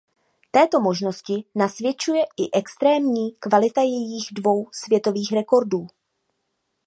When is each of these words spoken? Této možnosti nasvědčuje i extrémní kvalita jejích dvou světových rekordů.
Této 0.51 0.79
možnosti 0.81 1.43
nasvědčuje 1.55 2.23
i 2.37 2.51
extrémní 2.53 3.31
kvalita 3.39 3.81
jejích 3.81 4.27
dvou 4.33 4.67
světových 4.71 5.31
rekordů. 5.33 5.87